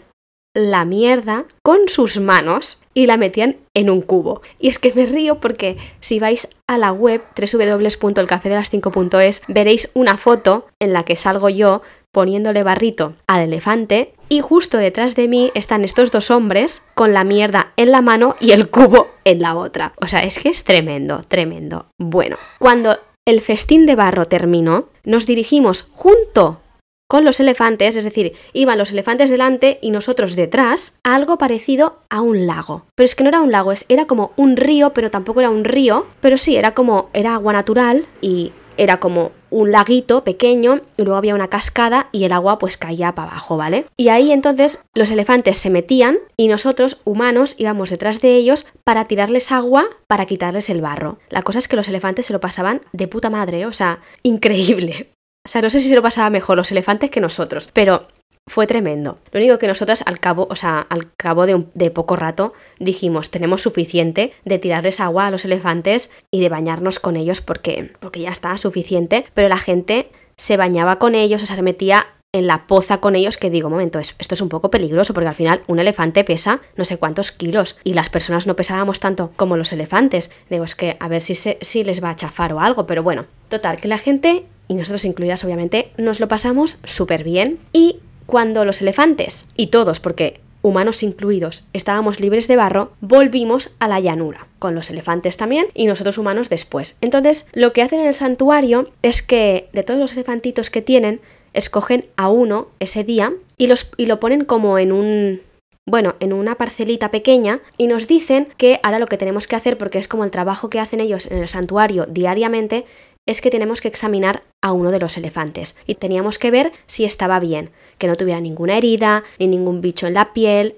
la 0.55 0.85
mierda 0.85 1.47
con 1.63 1.89
sus 1.89 2.21
manos 2.21 2.81
y 2.95 3.07
la 3.07 3.17
metían 3.17 3.57
en 3.75 3.91
un 3.91 4.01
cubo. 4.01 4.41
Y 4.59 4.69
es 4.69 4.79
que 4.79 4.93
me 4.95 5.05
río 5.05 5.41
porque 5.41 5.77
si 6.01 6.21
vais 6.21 6.49
a 6.67 6.79
la 6.79 6.93
web 6.93 7.23
www.elcafedelas5.es 7.37 9.43
veréis 9.49 9.91
una 9.95 10.17
foto 10.17 10.69
en 10.79 10.93
la 10.93 11.05
que 11.05 11.17
salgo 11.17 11.49
yo 11.49 11.83
poniéndole 12.13 12.63
barrito 12.63 13.17
al 13.27 13.43
elefante 13.43 14.15
y 14.29 14.41
justo 14.41 14.79
detrás 14.79 15.17
de 15.17 15.27
mí 15.29 15.51
están 15.55 15.85
estos 15.85 16.13
dos 16.13 16.31
hombres 16.31 16.87
con 16.95 17.13
la 17.13 17.25
mierda 17.25 17.73
en 17.77 17.91
la 17.91 18.01
mano 18.01 18.37
y 18.41 18.53
el 18.53 18.71
cubo 18.71 19.09
en 19.25 19.43
la 19.43 19.57
otra. 19.57 19.93
O 20.01 20.07
sea, 20.07 20.21
es 20.21 20.39
que 20.39 20.49
es 20.49 20.65
tremendo, 20.65 21.23
tremendo. 21.27 21.87
Bueno, 21.99 22.37
cuando 22.59 22.99
el 23.27 23.41
festín 23.41 23.85
de 23.85 23.97
barro 23.97 24.27
terminó, 24.27 24.89
nos 25.05 25.27
dirigimos 25.27 25.89
junto 25.91 26.61
con 27.07 27.25
los 27.25 27.41
elefantes, 27.41 27.97
es 27.97 28.05
decir, 28.05 28.33
iban 28.53 28.79
los 28.79 28.93
elefantes 28.93 29.31
delante 29.31 29.79
y 29.83 29.91
nosotros 29.91 30.37
detrás, 30.37 30.99
algo 31.03 31.39
parecido 31.39 31.99
a 32.11 32.21
un 32.21 32.47
lago. 32.47 32.87
Pero 32.95 33.05
es 33.05 33.15
que 33.15 33.25
no 33.25 33.29
era 33.29 33.41
un 33.41 33.53
lago, 33.53 33.73
era 33.89 34.07
como 34.07 34.33
un 34.37 34.57
río, 34.57 34.93
pero 34.95 35.11
tampoco 35.11 35.41
era 35.41 35.51
un 35.51 35.65
río, 35.65 36.07
pero 36.21 36.39
sí, 36.39 36.57
era 36.57 36.75
como, 36.75 37.11
era 37.13 37.35
agua 37.35 37.53
natural 37.53 38.07
y 38.21 38.53
era 38.77 38.99
como 38.99 39.33
un 39.51 39.71
laguito 39.71 40.25
pequeño 40.25 40.81
y 40.97 41.03
luego 41.03 41.17
había 41.17 41.35
una 41.35 41.49
cascada 41.49 42.09
y 42.11 42.25
el 42.25 42.33
agua 42.33 42.59
pues 42.59 42.77
caía 42.77 43.15
para 43.15 43.31
abajo, 43.31 43.57
¿vale? 43.57 43.87
Y 43.97 44.09
ahí 44.09 44.33
entonces 44.33 44.81
los 44.95 45.11
elefantes 45.11 45.59
se 45.59 45.71
metían 45.71 46.19
y 46.37 46.49
nosotros, 46.49 47.01
humanos, 47.05 47.55
íbamos 47.59 47.91
detrás 47.91 48.21
de 48.21 48.35
ellos 48.35 48.67
para 48.83 49.05
tirarles 49.07 49.53
agua 49.53 49.87
para 50.09 50.27
quitarles 50.27 50.71
el 50.71 50.81
barro. 50.81 51.19
La 51.31 51.43
cosa 51.43 51.61
es 51.61 51.69
que 51.69 51.77
los 51.77 51.89
elefantes 51.89 52.27
se 52.27 52.33
lo 52.33 52.41
pasaban 52.41 52.81
de 52.93 53.07
puta 53.07 53.31
madre, 53.31 53.67
o 53.67 53.73
sea, 53.73 54.01
increíble. 54.23 55.14
O 55.47 55.51
sea, 55.51 55.61
no 55.61 55.69
sé 55.69 55.81
si 55.81 55.89
se 55.89 55.95
lo 55.95 56.03
pasaba 56.03 56.31
mejor 56.31 56.57
los 56.57 56.73
elefantes 56.73 57.11
que 57.11 57.21
nosotros, 57.21 57.69
pero 57.73 58.07
fue 58.47 58.67
tremendo. 58.67 59.19
Lo 59.31 59.41
único 59.41 59.59
que 59.59 59.69
nosotras 59.69 60.03
al 60.07 60.19
cabo, 60.21 60.47
o 60.51 60.57
sea, 60.57 60.81
al 60.81 61.15
cabo 61.17 61.47
de, 61.47 61.91
poco 61.91 62.17
rato 62.17 62.53
dijimos, 62.79 63.31
tenemos 63.31 63.63
suficiente 63.63 64.33
de 64.45 64.59
tirarles 64.59 65.01
agua 65.01 65.27
a 65.27 65.31
los 65.31 65.45
elefantes 65.45 66.11
y 66.31 66.41
de 66.41 66.49
bañarnos 66.49 66.99
con 66.99 67.17
ellos 67.17 67.41
porque, 67.41 67.93
porque 68.01 68.21
ya 68.21 68.31
está 68.31 68.57
suficiente, 68.57 69.27
pero 69.35 69.49
la 69.49 69.59
gente 69.59 70.11
se 70.37 70.57
bañaba 70.57 70.99
con 70.99 71.15
ellos, 71.15 71.43
o 71.43 71.47
sea, 71.47 71.57
se 71.57 71.63
metía 71.63 72.07
en 72.33 72.49
la 72.49 72.67
poza 72.67 72.99
con 72.99 73.15
ellos 73.15 73.37
que 73.37 73.49
digo, 73.49 73.71
momento, 73.71 74.01
esto 74.01 74.35
es 74.35 74.41
un 74.41 74.49
poco 74.49 74.69
peligroso 74.69 75.15
porque 75.15 75.29
al 75.29 75.37
final 75.37 75.63
un 75.69 75.79
elefante 75.79 76.25
pesa 76.25 76.61
no 76.75 76.85
sé 76.85 76.97
cuántos 76.97 77.31
kilos 77.31 77.77
y 77.85 77.93
las 77.93 78.11
personas 78.11 78.49
no 78.49 78.57
pesábamos 78.57 78.99
tanto 78.99 79.31
como 79.37 79.57
los 79.57 79.73
elefantes. 79.73 80.33
Digo, 80.51 80.65
es 80.65 80.75
que 80.75 80.97
a 80.99 81.09
ver 81.09 81.21
si, 81.21 81.37
se, 81.37 81.59
si 81.61 81.85
les 81.85 82.03
va 82.03 82.11
a 82.11 82.17
chafar 82.17 82.53
o 82.53 82.61
algo, 82.61 82.87
pero 82.87 83.05
bueno, 83.05 83.27
total, 83.49 83.77
que 83.77 83.87
la 83.87 83.99
gente, 83.99 84.47
y 84.69 84.75
nosotros 84.75 85.05
incluidas 85.05 85.45
obviamente, 85.45 85.91
nos 85.97 86.21
lo 86.21 86.29
pasamos 86.29 86.79
súper 86.85 87.25
bien 87.25 87.59
y 87.73 88.01
cuando 88.27 88.65
los 88.65 88.81
elefantes, 88.81 89.47
y 89.57 89.67
todos, 89.67 90.01
porque 90.01 90.41
humanos 90.63 91.03
incluidos, 91.03 91.63
estábamos 91.75 92.21
libres 92.21 92.49
de 92.49 92.57
barro, 92.57 92.93
volvimos 93.03 93.75
a 93.81 93.89
la 93.89 94.01
llanura, 94.01 94.47
con 94.59 94.75
los 94.75 94.89
elefantes 94.89 95.37
también 95.37 95.67
y 95.75 95.85
nosotros 95.85 96.17
humanos 96.17 96.49
después. 96.49 96.97
Entonces, 97.03 97.47
lo 97.53 97.75
que 97.75 97.83
hacen 97.83 98.01
en 98.01 98.07
el 98.07 98.15
santuario 98.15 98.91
es 99.03 99.23
que 99.23 99.69
de 99.75 99.83
todos 99.83 100.01
los 100.01 100.15
elefantitos 100.15 100.71
que 100.71 100.81
tienen, 100.81 101.21
escogen 101.53 102.07
a 102.17 102.31
uno 102.31 102.69
ese 102.81 103.05
día 103.05 103.33
y, 103.59 103.67
los, 103.67 103.91
y 103.99 104.07
lo 104.07 104.19
ponen 104.21 104.45
como 104.45 104.79
en 104.79 104.93
un 104.93 105.41
bueno, 105.87 106.15
en 106.21 106.33
una 106.33 106.55
parcelita 106.55 107.11
pequeña 107.11 107.61
y 107.77 107.89
nos 107.89 108.09
dicen 108.09 108.49
que 108.57 108.81
ahora 108.83 108.99
lo 108.99 109.07
que 109.07 109.19
tenemos 109.19 109.47
que 109.47 109.57
hacer, 109.57 109.77
porque 109.77 109.99
es 109.99 110.09
como 110.09 110.25
el 110.25 110.31
trabajo 110.31 110.71
que 110.71 110.81
hacen 110.81 111.01
ellos 111.01 111.27
en 111.27 111.37
el 111.39 111.49
santuario 111.49 112.07
diariamente, 112.07 112.87
es 113.27 113.41
que 113.41 113.51
tenemos 113.51 113.81
que 113.81 113.89
examinar 113.89 114.43
a 114.63 114.73
uno 114.73 114.91
de 114.91 115.01
los 115.01 115.17
elefantes 115.17 115.77
y 115.87 115.95
teníamos 115.95 116.39
que 116.39 116.51
ver 116.51 116.73
si 116.87 117.05
estaba 117.05 117.41
bien, 117.41 117.71
que 117.99 118.07
no 118.07 118.17
tuviera 118.17 118.41
ninguna 118.41 118.77
herida, 118.77 119.25
ni 119.39 119.47
ningún 119.47 119.81
bicho 119.81 120.07
en 120.07 120.15
la 120.15 120.33
piel, 120.33 120.77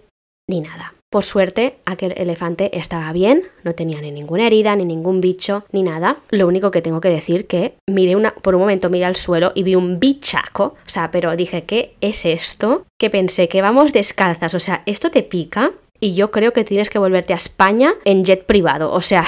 ni 0.48 0.60
nada. 0.60 0.94
Por 1.10 1.24
suerte, 1.24 1.78
aquel 1.86 2.14
elefante 2.16 2.76
estaba 2.76 3.12
bien, 3.12 3.44
no 3.62 3.74
tenía 3.74 4.00
ni 4.00 4.10
ninguna 4.10 4.46
herida, 4.48 4.74
ni 4.74 4.84
ningún 4.84 5.20
bicho, 5.20 5.64
ni 5.72 5.82
nada. 5.82 6.18
Lo 6.30 6.48
único 6.48 6.70
que 6.70 6.82
tengo 6.82 7.00
que 7.00 7.08
decir 7.08 7.46
que 7.46 7.74
miré 7.88 8.16
una, 8.16 8.34
por 8.34 8.54
un 8.54 8.62
momento 8.62 8.90
miré 8.90 9.04
al 9.04 9.16
suelo 9.16 9.52
y 9.54 9.62
vi 9.62 9.76
un 9.76 10.00
bichaco, 10.00 10.64
o 10.64 10.88
sea, 10.88 11.10
pero 11.12 11.36
dije, 11.36 11.64
¿qué 11.64 11.94
es 12.00 12.24
esto? 12.24 12.86
Que 12.98 13.08
pensé 13.08 13.48
que 13.48 13.62
vamos 13.62 13.92
descalzas, 13.92 14.54
o 14.54 14.60
sea, 14.60 14.82
esto 14.86 15.10
te 15.10 15.22
pica 15.22 15.72
y 16.00 16.14
yo 16.14 16.30
creo 16.30 16.52
que 16.52 16.64
tienes 16.64 16.90
que 16.90 16.98
volverte 16.98 17.32
a 17.32 17.36
España 17.36 17.94
en 18.04 18.24
jet 18.24 18.44
privado, 18.44 18.92
o 18.92 19.00
sea, 19.00 19.24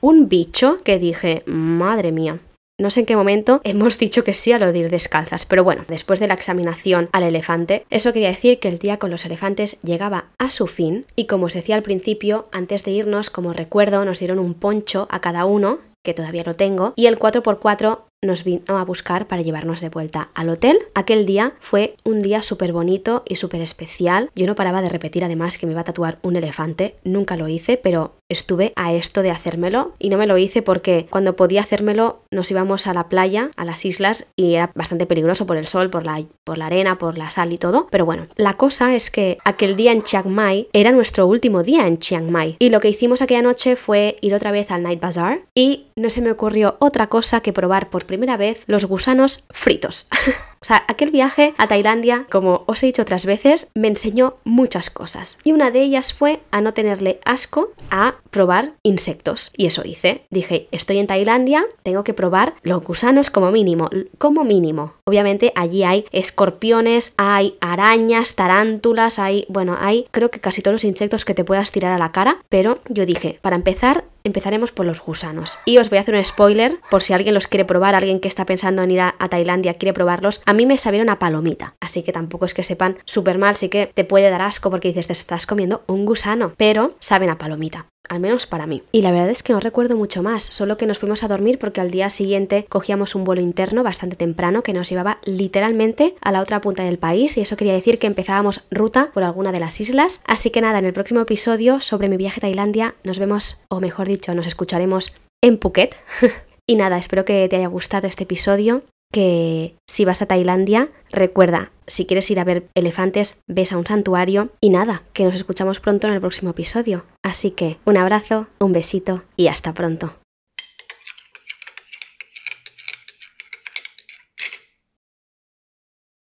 un 0.00 0.28
bicho 0.28 0.78
que 0.84 0.98
dije, 0.98 1.42
madre 1.46 2.12
mía. 2.12 2.40
No 2.78 2.90
sé 2.90 3.00
en 3.00 3.06
qué 3.06 3.16
momento 3.16 3.60
hemos 3.64 3.98
dicho 3.98 4.22
que 4.22 4.34
sí 4.34 4.52
a 4.52 4.58
lo 4.58 4.70
de 4.70 4.80
ir 4.80 4.90
descalzas, 4.90 5.46
pero 5.46 5.64
bueno, 5.64 5.84
después 5.88 6.20
de 6.20 6.26
la 6.26 6.34
examinación 6.34 7.08
al 7.12 7.22
elefante, 7.22 7.86
eso 7.88 8.12
quería 8.12 8.28
decir 8.28 8.58
que 8.58 8.68
el 8.68 8.78
día 8.78 8.98
con 8.98 9.10
los 9.10 9.24
elefantes 9.24 9.80
llegaba 9.82 10.26
a 10.38 10.50
su 10.50 10.66
fin 10.66 11.06
y 11.16 11.26
como 11.26 11.46
os 11.46 11.54
decía 11.54 11.74
al 11.74 11.82
principio, 11.82 12.48
antes 12.52 12.84
de 12.84 12.90
irnos, 12.90 13.30
como 13.30 13.54
recuerdo, 13.54 14.04
nos 14.04 14.18
dieron 14.18 14.38
un 14.38 14.54
poncho 14.54 15.08
a 15.10 15.20
cada 15.20 15.46
uno 15.46 15.80
que 16.06 16.14
todavía 16.14 16.44
lo 16.46 16.54
tengo, 16.54 16.92
y 16.94 17.06
el 17.06 17.18
4x4 17.18 18.02
nos 18.24 18.44
vino 18.44 18.62
a 18.68 18.84
buscar 18.84 19.26
para 19.26 19.42
llevarnos 19.42 19.80
de 19.80 19.88
vuelta 19.88 20.30
al 20.34 20.48
hotel. 20.50 20.78
Aquel 20.94 21.26
día 21.26 21.54
fue 21.58 21.96
un 22.04 22.22
día 22.22 22.42
súper 22.42 22.72
bonito 22.72 23.24
y 23.26 23.36
súper 23.36 23.60
especial. 23.60 24.30
Yo 24.36 24.46
no 24.46 24.54
paraba 24.54 24.82
de 24.82 24.88
repetir 24.88 25.24
además 25.24 25.58
que 25.58 25.66
me 25.66 25.72
iba 25.72 25.80
a 25.80 25.84
tatuar 25.84 26.18
un 26.22 26.36
elefante. 26.36 26.94
Nunca 27.02 27.36
lo 27.36 27.48
hice, 27.48 27.76
pero 27.76 28.14
estuve 28.28 28.72
a 28.76 28.92
esto 28.92 29.22
de 29.22 29.30
hacérmelo 29.30 29.94
y 29.98 30.08
no 30.08 30.18
me 30.18 30.26
lo 30.26 30.38
hice 30.38 30.62
porque 30.62 31.06
cuando 31.10 31.36
podía 31.36 31.60
hacérmelo 31.60 32.20
nos 32.30 32.50
íbamos 32.50 32.86
a 32.86 32.94
la 32.94 33.08
playa, 33.08 33.50
a 33.56 33.64
las 33.64 33.84
islas 33.84 34.26
y 34.36 34.54
era 34.54 34.70
bastante 34.74 35.06
peligroso 35.06 35.46
por 35.46 35.56
el 35.56 35.66
sol, 35.66 35.90
por 35.90 36.04
la, 36.04 36.22
por 36.44 36.58
la 36.58 36.66
arena, 36.66 36.98
por 36.98 37.18
la 37.18 37.30
sal 37.30 37.52
y 37.52 37.58
todo. 37.58 37.86
Pero 37.90 38.04
bueno, 38.04 38.26
la 38.36 38.54
cosa 38.54 38.94
es 38.94 39.10
que 39.10 39.38
aquel 39.44 39.76
día 39.76 39.92
en 39.92 40.02
Chiang 40.02 40.28
Mai 40.28 40.68
era 40.72 40.92
nuestro 40.92 41.26
último 41.26 41.62
día 41.62 41.86
en 41.86 41.98
Chiang 41.98 42.30
Mai 42.30 42.56
y 42.58 42.70
lo 42.70 42.80
que 42.80 42.88
hicimos 42.88 43.22
aquella 43.22 43.42
noche 43.42 43.76
fue 43.76 44.16
ir 44.20 44.34
otra 44.34 44.50
vez 44.50 44.70
al 44.70 44.82
Night 44.82 45.00
Bazaar 45.00 45.40
y 45.54 45.86
no 45.96 46.10
se 46.10 46.22
me 46.22 46.30
ocurrió 46.30 46.76
otra 46.80 47.08
cosa 47.08 47.40
que 47.40 47.52
probar 47.52 47.90
por 47.90 48.06
primera 48.06 48.36
vez 48.36 48.64
los 48.66 48.84
gusanos 48.86 49.44
fritos. 49.50 50.08
Sea, 50.66 50.82
aquel 50.88 51.12
viaje 51.12 51.54
a 51.58 51.68
Tailandia, 51.68 52.26
como 52.28 52.64
os 52.66 52.82
he 52.82 52.86
dicho 52.86 53.02
otras 53.02 53.24
veces, 53.24 53.70
me 53.74 53.86
enseñó 53.86 54.38
muchas 54.42 54.90
cosas. 54.90 55.38
Y 55.44 55.52
una 55.52 55.70
de 55.70 55.80
ellas 55.80 56.12
fue 56.12 56.40
a 56.50 56.60
no 56.60 56.74
tenerle 56.74 57.20
asco 57.24 57.70
a 57.88 58.16
probar 58.32 58.72
insectos. 58.82 59.52
Y 59.56 59.66
eso 59.66 59.82
hice. 59.84 60.26
Dije, 60.28 60.66
estoy 60.72 60.98
en 60.98 61.06
Tailandia, 61.06 61.64
tengo 61.84 62.02
que 62.02 62.14
probar 62.14 62.54
los 62.64 62.82
gusanos 62.82 63.30
como 63.30 63.52
mínimo. 63.52 63.90
Como 64.18 64.42
mínimo. 64.42 64.94
Obviamente 65.04 65.52
allí 65.54 65.84
hay 65.84 66.04
escorpiones, 66.10 67.14
hay 67.16 67.56
arañas, 67.60 68.34
tarántulas, 68.34 69.20
hay, 69.20 69.46
bueno, 69.48 69.76
hay 69.78 70.08
creo 70.10 70.32
que 70.32 70.40
casi 70.40 70.62
todos 70.62 70.74
los 70.74 70.84
insectos 70.84 71.24
que 71.24 71.34
te 71.34 71.44
puedas 71.44 71.70
tirar 71.70 71.92
a 71.92 71.98
la 71.98 72.10
cara. 72.10 72.38
Pero 72.48 72.80
yo 72.88 73.06
dije, 73.06 73.38
para 73.40 73.54
empezar, 73.54 74.02
empezaremos 74.26 74.72
por 74.72 74.86
los 74.86 75.00
gusanos. 75.00 75.58
Y 75.64 75.78
os 75.78 75.88
voy 75.88 75.98
a 75.98 76.00
hacer 76.02 76.14
un 76.14 76.24
spoiler 76.24 76.78
por 76.90 77.02
si 77.02 77.12
alguien 77.12 77.34
los 77.34 77.46
quiere 77.46 77.64
probar, 77.64 77.94
alguien 77.94 78.20
que 78.20 78.28
está 78.28 78.44
pensando 78.44 78.82
en 78.82 78.90
ir 78.90 79.00
a, 79.00 79.14
Tailandia 79.30 79.74
quiere 79.74 79.92
probarlos. 79.92 80.42
A 80.46 80.52
mí 80.52 80.66
me 80.66 80.78
sabieron 80.78 81.10
a 81.10 81.18
palomita, 81.18 81.74
así 81.80 82.02
que 82.02 82.12
tampoco 82.12 82.44
es 82.44 82.54
que 82.54 82.62
sepan 82.62 82.98
súper 83.04 83.38
mal, 83.38 83.56
sí 83.56 83.68
que 83.68 83.90
te 83.92 84.04
puede 84.04 84.30
dar 84.30 84.42
asco 84.42 84.70
porque 84.70 84.88
dices, 84.88 85.06
te 85.06 85.12
estás 85.12 85.46
comiendo 85.46 85.82
un 85.86 86.06
gusano, 86.06 86.52
pero 86.56 86.94
saben 87.00 87.30
a 87.30 87.38
palomita 87.38 87.86
al 88.08 88.20
menos 88.20 88.46
para 88.46 88.66
mí. 88.66 88.82
Y 88.92 89.02
la 89.02 89.10
verdad 89.10 89.30
es 89.30 89.42
que 89.42 89.52
no 89.52 89.60
recuerdo 89.60 89.96
mucho 89.96 90.22
más, 90.22 90.44
solo 90.44 90.76
que 90.76 90.86
nos 90.86 90.98
fuimos 90.98 91.22
a 91.22 91.28
dormir 91.28 91.58
porque 91.58 91.80
al 91.80 91.90
día 91.90 92.10
siguiente 92.10 92.66
cogíamos 92.68 93.14
un 93.14 93.24
vuelo 93.24 93.42
interno 93.42 93.82
bastante 93.82 94.16
temprano 94.16 94.62
que 94.62 94.72
nos 94.72 94.88
llevaba 94.88 95.18
literalmente 95.24 96.14
a 96.20 96.32
la 96.32 96.40
otra 96.40 96.60
punta 96.60 96.84
del 96.84 96.98
país 96.98 97.36
y 97.36 97.40
eso 97.40 97.56
quería 97.56 97.74
decir 97.74 97.98
que 97.98 98.06
empezábamos 98.06 98.64
ruta 98.70 99.10
por 99.12 99.22
alguna 99.22 99.52
de 99.52 99.60
las 99.60 99.80
islas. 99.80 100.20
Así 100.26 100.50
que 100.50 100.60
nada, 100.60 100.78
en 100.78 100.84
el 100.84 100.92
próximo 100.92 101.20
episodio 101.20 101.80
sobre 101.80 102.08
mi 102.08 102.16
viaje 102.16 102.40
a 102.40 102.42
Tailandia 102.42 102.94
nos 103.04 103.18
vemos, 103.18 103.60
o 103.68 103.80
mejor 103.80 104.08
dicho, 104.08 104.34
nos 104.34 104.46
escucharemos 104.46 105.14
en 105.42 105.58
Phuket. 105.58 105.96
y 106.66 106.76
nada, 106.76 106.98
espero 106.98 107.24
que 107.24 107.48
te 107.48 107.56
haya 107.56 107.68
gustado 107.68 108.06
este 108.06 108.24
episodio 108.24 108.82
que 109.16 109.76
si 109.86 110.04
vas 110.04 110.20
a 110.20 110.26
Tailandia, 110.26 110.90
recuerda, 111.10 111.70
si 111.86 112.04
quieres 112.04 112.30
ir 112.30 112.38
a 112.38 112.44
ver 112.44 112.68
elefantes, 112.74 113.40
ves 113.46 113.72
a 113.72 113.78
un 113.78 113.86
santuario 113.86 114.50
y 114.60 114.68
nada, 114.68 115.04
que 115.14 115.24
nos 115.24 115.34
escuchamos 115.34 115.80
pronto 115.80 116.06
en 116.06 116.12
el 116.12 116.20
próximo 116.20 116.50
episodio. 116.50 117.06
Así 117.22 117.50
que 117.50 117.78
un 117.86 117.96
abrazo, 117.96 118.46
un 118.60 118.74
besito 118.74 119.24
y 119.34 119.46
hasta 119.46 119.72
pronto. 119.72 120.16